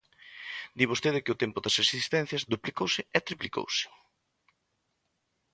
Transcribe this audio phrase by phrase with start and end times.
[0.77, 3.85] Di vostede que o tempo das asistencias duplicouse e triplicouse.